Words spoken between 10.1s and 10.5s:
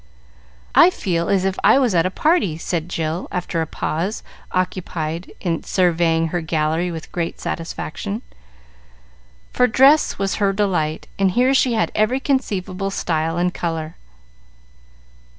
was